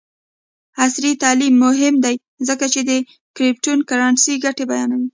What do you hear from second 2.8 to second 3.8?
د کریپټو